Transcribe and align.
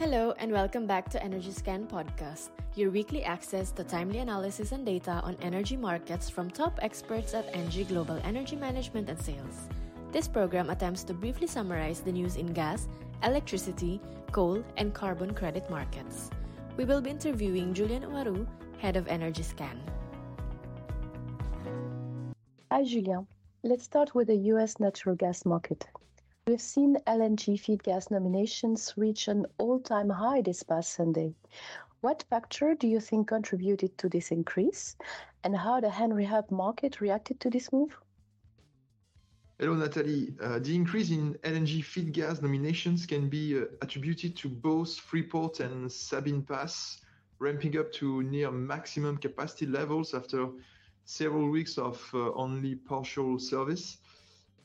Hello, 0.00 0.32
and 0.38 0.50
welcome 0.50 0.86
back 0.86 1.10
to 1.10 1.18
EnergyScan 1.18 1.86
Podcast, 1.86 2.48
your 2.74 2.90
weekly 2.90 3.22
access 3.22 3.70
to 3.72 3.84
timely 3.84 4.20
analysis 4.20 4.72
and 4.72 4.86
data 4.86 5.20
on 5.22 5.36
energy 5.42 5.76
markets 5.76 6.30
from 6.30 6.50
top 6.50 6.78
experts 6.80 7.34
at 7.34 7.52
Engie 7.52 7.86
Global 7.86 8.18
Energy 8.24 8.56
Management 8.56 9.10
and 9.10 9.20
Sales. 9.20 9.68
This 10.10 10.26
program 10.26 10.70
attempts 10.70 11.04
to 11.04 11.12
briefly 11.12 11.46
summarize 11.46 12.00
the 12.00 12.12
news 12.12 12.36
in 12.36 12.46
gas, 12.54 12.88
electricity, 13.22 14.00
coal, 14.32 14.64
and 14.78 14.94
carbon 14.94 15.34
credit 15.34 15.68
markets. 15.68 16.30
We 16.78 16.86
will 16.86 17.02
be 17.02 17.10
interviewing 17.10 17.74
Julien 17.74 18.04
Hoarau, 18.04 18.46
head 18.78 18.96
of 18.96 19.04
EnergyScan. 19.04 19.76
Hi, 22.72 22.84
Julien. 22.84 23.26
Let's 23.62 23.84
start 23.84 24.14
with 24.14 24.28
the 24.28 24.48
US 24.54 24.80
natural 24.80 25.14
gas 25.14 25.44
market. 25.44 25.86
We've 26.46 26.60
seen 26.60 26.96
LNG 27.06 27.60
feed 27.60 27.82
gas 27.82 28.10
nominations 28.10 28.94
reach 28.96 29.28
an 29.28 29.46
all-time 29.58 30.08
high 30.08 30.40
this 30.40 30.62
past 30.62 30.94
Sunday. 30.94 31.34
What 32.00 32.24
factor 32.30 32.74
do 32.74 32.88
you 32.88 32.98
think 32.98 33.28
contributed 33.28 33.96
to 33.98 34.08
this 34.08 34.30
increase, 34.30 34.96
and 35.44 35.54
how 35.54 35.80
the 35.80 35.90
Henry 35.90 36.24
Hub 36.24 36.50
market 36.50 37.00
reacted 37.00 37.40
to 37.40 37.50
this 37.50 37.70
move? 37.72 37.96
Hello, 39.58 39.74
Natalie. 39.74 40.34
Uh, 40.40 40.58
the 40.58 40.74
increase 40.74 41.10
in 41.10 41.34
LNG 41.44 41.84
feed 41.84 42.12
gas 42.14 42.40
nominations 42.40 43.04
can 43.04 43.28
be 43.28 43.58
uh, 43.58 43.66
attributed 43.82 44.34
to 44.36 44.48
both 44.48 44.96
Freeport 44.96 45.60
and 45.60 45.92
Sabine 45.92 46.42
Pass 46.42 47.02
ramping 47.38 47.76
up 47.78 47.92
to 47.92 48.22
near 48.22 48.50
maximum 48.50 49.18
capacity 49.18 49.66
levels 49.66 50.14
after 50.14 50.48
several 51.04 51.50
weeks 51.50 51.76
of 51.76 52.02
uh, 52.14 52.32
only 52.32 52.74
partial 52.76 53.38
service. 53.38 53.98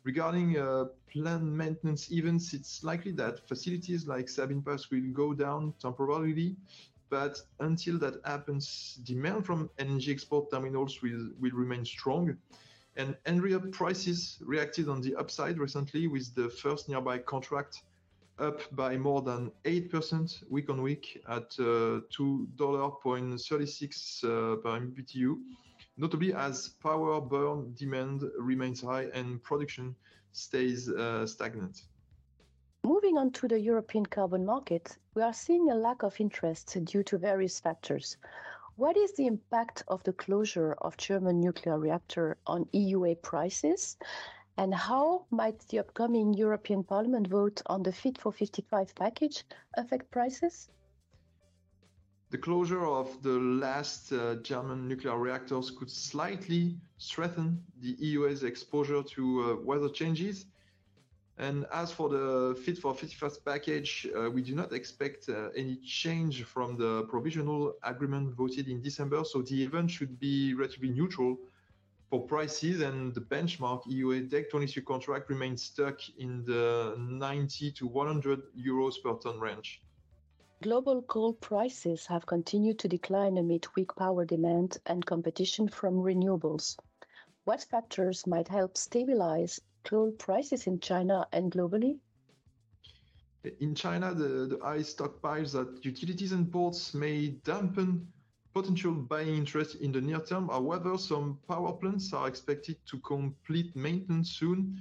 Regarding 0.05 0.58
uh, 0.59 0.86
planned 1.12 1.58
maintenance 1.58 2.12
events, 2.12 2.54
it's 2.54 2.84
likely 2.84 3.12
that 3.14 3.48
facilities 3.48 4.05
like 4.05 4.30
Sabine 4.30 4.62
Pass 4.62 4.91
will 4.91 5.12
go 5.12 5.34
down 5.34 5.73
temporarily, 5.81 6.55
but 7.09 7.41
until 7.59 7.97
that 7.97 8.22
happens, 8.23 9.00
demand 9.03 9.47
from 9.47 9.67
LNG 9.80 10.09
export 10.09 10.52
terminals 10.52 11.02
will, 11.02 11.31
will 11.39 11.53
remain 11.53 11.84
strong. 11.84 12.38
And 12.97 13.16
Hub 13.25 13.72
prices 13.72 14.38
reacted 14.45 14.89
on 14.89 15.02
the 15.02 15.16
upside 15.16 15.58
recently 15.58 16.06
with 16.06 16.36
the 16.36 16.50
first 16.50 16.88
nearby 16.88 17.17
contract 17.17 17.81
up 18.38 18.62
by 18.75 18.97
more 18.97 19.23
than 19.23 19.52
8% 19.64 20.52
week 20.52 20.69
on 20.69 20.84
week 20.84 21.19
at 21.28 21.56
uh, 21.59 22.02
$2.36 22.16 24.23
uh, 24.23 24.56
per 24.58 24.80
MBTU 24.80 25.40
notably 25.97 26.33
as 26.33 26.69
power 26.81 27.21
burn 27.21 27.73
demand 27.75 28.23
remains 28.38 28.81
high 28.81 29.05
and 29.13 29.41
production 29.43 29.95
stays 30.31 30.89
uh, 30.89 31.25
stagnant. 31.25 31.83
Moving 32.83 33.17
on 33.17 33.31
to 33.31 33.47
the 33.47 33.59
European 33.59 34.05
carbon 34.05 34.45
market, 34.45 34.97
we 35.16 35.23
are 35.23 35.33
seeing 35.33 35.71
a 35.71 35.75
lack 35.75 36.03
of 36.03 36.19
interest 36.19 36.77
due 36.83 37.03
to 37.03 37.17
various 37.17 37.59
factors. 37.59 38.17
What 38.75 38.97
is 38.97 39.13
the 39.13 39.25
impact 39.25 39.83
of 39.88 40.03
the 40.03 40.13
closure 40.13 40.73
of 40.81 40.97
German 40.97 41.39
nuclear 41.39 41.79
reactor 41.79 42.38
on 42.45 42.66
EUA 42.66 43.21
prices? 43.21 43.97
And 44.57 44.73
how 44.73 45.25
might 45.31 45.59
the 45.69 45.79
upcoming 45.79 46.33
European 46.33 46.83
Parliament 46.83 47.27
vote 47.27 47.61
on 47.66 47.83
the 47.83 47.91
Fit 47.91 48.17
for 48.17 48.31
55 48.31 48.93
package 48.93 49.45
affect 49.75 50.11
prices? 50.11 50.69
The 52.36 52.41
closure 52.41 52.86
of 52.86 53.23
the 53.23 53.39
last 53.39 54.11
uh, 54.11 54.36
German 54.44 54.89
nuclear 54.89 55.17
reactors 55.17 55.72
could 55.72 55.89
slightly 55.89 56.75
strengthen 56.97 57.64
the 57.80 57.95
EU's 57.97 58.44
exposure 58.44 59.02
to 59.03 59.23
uh, 59.23 59.64
weather 59.64 59.88
changes. 59.88 60.45
And 61.38 61.66
as 61.72 61.94
for 61.94 62.09
the 62.09 62.53
Fit 62.61 62.78
for 62.78 62.94
55 62.94 63.45
package, 63.45 64.06
uh, 64.13 64.30
we 64.30 64.41
do 64.41 64.53
not 64.53 64.73
expect 64.73 65.30
uh, 65.30 65.47
any 65.56 65.78
change 65.78 66.44
from 66.44 66.75
the 66.75 67.03
provisional 67.03 67.75
agreement 67.83 68.36
voted 68.36 68.67
in 68.67 68.81
December, 68.81 69.23
so 69.23 69.41
the 69.41 69.63
event 69.63 69.89
should 69.89 70.19
be 70.19 70.53
relatively 70.56 70.89
neutral 70.89 71.38
for 72.09 72.19
prices 72.28 72.81
and 72.81 73.13
the 73.13 73.22
benchmark 73.22 73.85
EUA 73.85 74.29
DEC 74.29 74.50
23 74.50 74.84
contract 74.84 75.29
remains 75.29 75.63
stuck 75.63 76.02
in 76.19 76.44
the 76.44 76.96
90 77.00 77.72
to 77.72 77.88
100 77.88 78.41
euros 78.57 79.02
per 79.02 79.13
ton 79.13 79.40
range. 79.40 79.81
Global 80.61 81.01
coal 81.01 81.33
prices 81.33 82.05
have 82.07 82.25
continued 82.25 82.79
to 82.79 82.88
decline 82.88 83.38
amid 83.38 83.67
weak 83.75 83.95
power 83.95 84.25
demand 84.25 84.77
and 84.85 85.05
competition 85.05 85.67
from 85.67 85.95
renewables. 85.95 86.77
What 87.43 87.63
factors 87.63 88.25
might 88.25 88.47
help 88.47 88.77
stabilize 88.77 89.59
coal 89.83 90.11
prices 90.11 90.66
in 90.66 90.79
China 90.79 91.27
and 91.31 91.51
globally? 91.51 91.99
In 93.59 93.75
China, 93.75 94.13
the, 94.13 94.47
the 94.47 94.59
high 94.63 94.79
stockpiles 94.79 95.59
at 95.59 95.85
utilities 95.85 96.31
and 96.31 96.51
ports 96.51 96.93
may 96.93 97.27
dampen 97.43 98.11
potential 98.53 98.93
buying 98.93 99.35
interest 99.35 99.75
in 99.75 99.91
the 99.91 100.01
near 100.01 100.22
term. 100.22 100.47
However, 100.47 100.97
some 100.97 101.37
power 101.47 101.73
plants 101.73 102.13
are 102.13 102.27
expected 102.27 102.77
to 102.87 102.97
complete 102.99 103.75
maintenance 103.75 104.31
soon, 104.31 104.79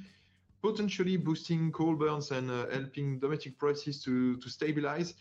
potentially 0.62 1.16
boosting 1.16 1.72
coal 1.72 1.96
burns 1.96 2.30
and 2.30 2.50
uh, 2.50 2.66
helping 2.70 3.18
domestic 3.18 3.58
prices 3.58 4.02
to, 4.04 4.36
to 4.36 4.48
stabilize 4.48 5.14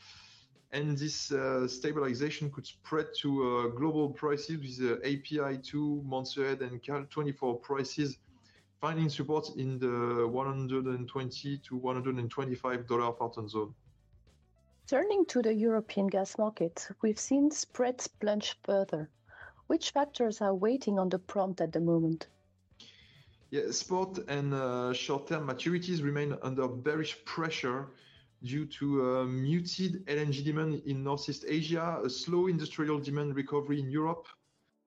and 0.74 0.98
this 0.98 1.32
uh, 1.32 1.68
stabilization 1.68 2.50
could 2.50 2.66
spread 2.66 3.08
to 3.22 3.30
uh, 3.30 3.68
global 3.68 4.10
prices 4.10 4.58
with 4.80 4.92
uh, 4.92 4.96
API2, 5.08 6.04
months 6.04 6.36
ahead, 6.38 6.62
and 6.62 6.82
Cal 6.82 7.06
24 7.10 7.60
prices 7.60 8.18
finding 8.82 9.08
support 9.08 9.50
in 9.56 9.80
the 9.80 10.28
120 10.28 11.58
to 11.60 11.76
125 11.78 12.88
dollar 12.88 13.12
per 13.12 13.30
ton 13.30 13.48
zone. 13.48 13.74
Turning 14.88 15.26
to 15.28 15.42
the 15.42 15.54
European 15.54 16.08
gas 16.08 16.38
market, 16.38 16.90
we've 17.02 17.20
seen 17.20 17.50
spreads 17.50 18.08
plunge 18.08 18.58
further. 18.64 19.10
Which 19.68 19.92
factors 19.92 20.42
are 20.42 20.54
waiting 20.54 21.00
on 21.00 21.08
the 21.08 21.20
prompt 21.20 21.62
at 21.62 21.72
the 21.72 21.80
moment? 21.80 22.28
Yeah, 23.52 23.72
spot 23.72 24.20
and 24.28 24.54
uh, 24.54 24.92
short-term 24.92 25.48
maturities 25.48 26.04
remain 26.04 26.36
under 26.42 26.68
bearish 26.68 27.24
pressure 27.24 27.88
due 28.44 28.66
to 28.66 29.26
muted 29.26 30.06
LNG 30.06 30.44
demand 30.44 30.82
in 30.86 31.04
Northeast 31.04 31.46
Asia, 31.48 32.00
a 32.04 32.10
slow 32.10 32.48
industrial 32.48 33.00
demand 33.00 33.36
recovery 33.36 33.80
in 33.80 33.90
Europe, 33.90 34.28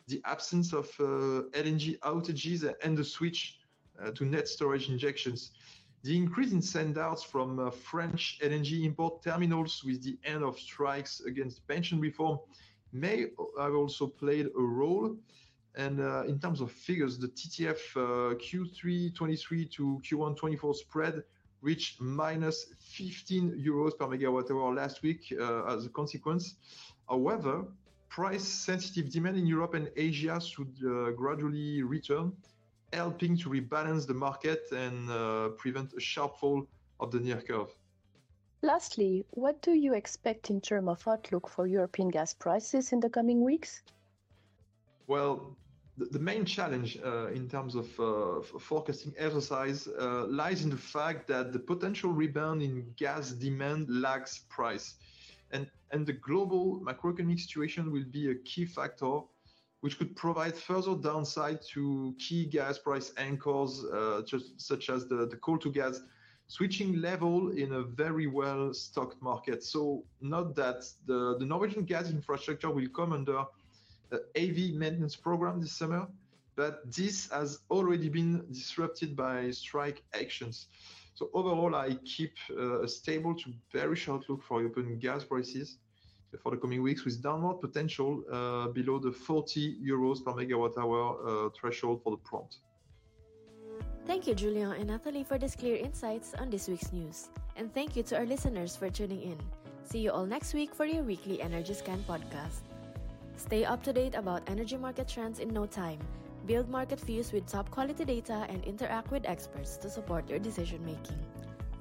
the 0.09 0.21
absence 0.25 0.73
of 0.73 0.87
uh, 1.01 1.43
LNG 1.53 1.99
outages, 2.01 2.73
and 2.83 2.97
the 2.97 3.05
switch 3.05 3.59
uh, 4.03 4.11
to 4.13 4.25
net 4.25 4.49
storage 4.49 4.89
injections. 4.89 5.53
The 6.03 6.17
increase 6.17 6.53
in 6.53 6.61
sendouts 6.61 7.25
from 7.25 7.59
uh, 7.59 7.71
French 7.71 8.39
LNG 8.43 8.85
import 8.85 9.23
terminals 9.23 9.83
with 9.85 10.03
the 10.03 10.19
end 10.25 10.45
of 10.45 10.59
strikes 10.59 11.21
against 11.21 11.67
pension 11.67 12.01
reform 12.01 12.39
may 12.93 13.27
have 13.59 13.75
also 13.75 14.07
played 14.07 14.47
a 14.47 14.61
role. 14.61 15.17
And 15.75 16.01
uh, 16.01 16.25
in 16.27 16.39
terms 16.39 16.61
of 16.61 16.71
figures, 16.71 17.19
the 17.19 17.29
TTF 17.29 17.79
uh, 17.97 18.35
Q3 18.37 19.15
23 19.15 19.67
to 19.67 20.01
Q1 20.05 20.37
24 20.37 20.75
spread 20.75 21.23
reached 21.67 22.01
minus 22.01 22.67
15 22.79 23.57
euros 23.59 23.93
per 23.99 24.07
megawatt 24.07 24.51
hour 24.51 24.73
last 24.73 25.03
week 25.03 25.23
uh, 25.33 25.75
as 25.75 25.85
a 25.85 25.89
consequence. 25.89 26.55
However, 27.09 27.67
price 28.09 28.45
sensitive 28.45 29.11
demand 29.11 29.37
in 29.37 29.47
Europe 29.47 29.75
and 29.75 29.91
Asia 29.97 30.41
should 30.41 30.75
uh, 30.85 31.11
gradually 31.11 31.83
return, 31.83 32.33
helping 32.93 33.37
to 33.37 33.51
rebalance 33.51 34.07
the 34.07 34.15
market 34.15 34.63
and 34.71 35.11
uh, 35.11 35.49
prevent 35.59 35.93
a 35.95 36.01
sharp 36.01 36.39
fall 36.39 36.67
of 37.01 37.11
the 37.11 37.19
near 37.19 37.41
curve. 37.41 37.71
Lastly, 38.63 39.25
what 39.31 39.61
do 39.61 39.73
you 39.73 39.93
expect 39.95 40.51
in 40.51 40.61
terms 40.61 40.89
of 40.89 41.07
outlook 41.07 41.49
for 41.49 41.67
European 41.67 42.09
gas 42.09 42.33
prices 42.33 42.93
in 42.93 43.01
the 43.01 43.11
coming 43.11 43.45
weeks? 43.45 43.83
Well, 45.09 45.57
the, 45.99 46.19
main 46.19 46.45
challenge 46.45 46.99
uh, 47.05 47.29
in 47.29 47.49
terms 47.49 47.75
of 47.75 47.89
uh, 47.99 48.43
forecasting 48.59 49.15
exercise 49.19 49.89
uh, 49.89 50.27
lies 50.27 50.63
in 50.63 50.71
the 50.71 50.77
fact 50.77 51.27
that 51.29 51.53
the 51.53 51.59
potential 51.59 52.11
rebound 52.13 52.63
in 52.63 52.85
gas 52.97 53.31
demand 53.31 53.89
lags 53.89 54.41
price. 54.49 54.95
And, 55.53 55.67
and 55.93 56.07
the 56.07 56.13
global 56.13 56.81
macroeconomic 56.81 57.41
situation 57.41 57.93
will 57.93 58.05
be 58.11 58.31
a 58.31 58.35
key 58.35 58.67
factor 58.67 59.21
which 59.81 59.99
could 59.99 60.17
provide 60.17 60.57
further 60.57 60.95
downside 60.97 61.61
to 61.63 62.15
key 62.19 62.47
gas 62.47 62.79
price 62.79 63.13
anchors, 63.19 63.85
uh, 63.93 64.23
just, 64.27 64.61
such 64.61 64.91
as 64.91 65.07
the, 65.07 65.27
the 65.27 65.37
coal 65.37 65.59
to 65.59 65.71
gas 65.71 66.01
switching 66.49 67.01
level 67.01 67.51
in 67.51 67.73
a 67.73 67.83
very 67.83 68.27
well 68.27 68.73
stocked 68.73 69.21
market. 69.23 69.63
So, 69.63 70.05
note 70.21 70.55
that 70.57 70.85
the, 71.07 71.37
the 71.39 71.45
Norwegian 71.45 71.85
gas 71.85 72.11
infrastructure 72.11 72.71
will 72.71 72.89
come 72.89 73.13
under 73.13 73.45
AV 74.13 74.75
maintenance 74.75 75.17
program 75.17 75.61
this 75.61 75.73
summer, 75.73 76.07
but 76.55 76.81
this 76.91 77.29
has 77.31 77.61
already 77.71 78.09
been 78.09 78.45
disrupted 78.51 79.17
by 79.17 79.51
strike 79.51 80.03
actions. 80.15 80.69
So 81.15 81.31
overall, 81.33 81.75
I 81.75 81.95
keep 82.05 82.35
uh, 82.51 82.83
a 82.83 82.89
stable 82.89 83.35
to 83.35 83.53
bearish 83.73 84.09
outlook 84.09 84.43
for 84.43 84.61
European 84.61 84.99
gas 84.99 85.25
prices 85.25 85.79
for 86.43 86.51
the 86.51 86.57
coming 86.57 86.83
weeks 86.83 87.05
with 87.05 87.23
downward 87.23 87.61
potential 87.61 88.23
uh, 88.31 88.69
below 88.69 88.99
the 88.99 89.13
40 89.13 89.79
euros 89.83 90.23
per 90.25 90.33
megawatt 90.33 90.77
hour 90.79 91.47
uh, 91.47 91.51
threshold 91.59 92.03
for 92.03 92.11
the 92.11 92.19
prompt. 92.19 92.59
Thank 94.07 94.27
you, 94.27 94.35
Julien 94.35 94.73
and 94.73 94.87
Nathalie, 94.87 95.25
for 95.25 95.39
these 95.39 95.57
clear 95.57 95.77
insights 95.77 96.35
on 96.35 96.51
this 96.51 96.69
week's 96.69 96.93
news. 96.93 97.29
And 97.57 97.73
thank 97.75 97.97
you 97.97 98.03
to 98.05 98.19
our 98.19 98.27
listeners 98.27 98.77
for 98.77 98.89
tuning 98.91 99.23
in. 99.23 99.39
See 99.85 99.99
you 99.99 100.13
all 100.13 100.27
next 100.27 100.55
week 100.55 100.75
for 100.75 100.85
your 100.85 101.03
weekly 101.03 101.39
EnergyScan 101.39 102.03
podcast. 102.07 102.66
Stay 103.37 103.65
up 103.65 103.83
to 103.83 103.93
date 103.93 104.15
about 104.15 104.43
energy 104.47 104.77
market 104.77 105.09
trends 105.09 105.41
in 105.41 105.49
no 105.49 105.67
time. 105.67 105.99
Build 106.47 106.69
market 106.69 107.01
views 107.01 107.33
with 107.33 107.47
top 107.47 107.71
quality 107.71 108.05
data 108.05 108.47
and 108.49 108.65
interact 108.65 109.11
with 109.11 109.27
experts 109.27 109.77
to 109.79 109.91
support 109.91 110.29
your 110.29 110.39
decision 110.39 110.85
making. 110.85 111.19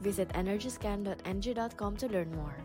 Visit 0.02 0.30
energyscan.engie.com 0.30 1.98
to 1.98 2.08
learn 2.08 2.32
more. 2.36 2.56